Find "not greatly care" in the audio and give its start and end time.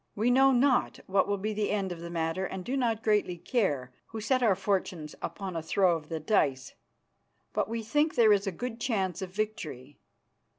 2.75-3.91